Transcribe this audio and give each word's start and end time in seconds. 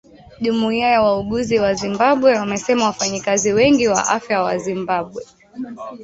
Jumuiya 0.41 0.87
ya 0.91 1.01
wauguzi 1.01 1.59
wa 1.59 1.73
Zimbabwe 1.73 2.33
wamesema 2.35 2.85
wafanyakazi 2.85 3.53
wengi 3.53 3.87
wa 3.87 4.07
afya 4.09 4.41
wa 4.41 4.57
Zimbabwe 4.57 5.23